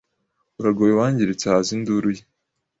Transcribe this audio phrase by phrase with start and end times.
[0.59, 2.23] Uragowe wangiritse haza induru ye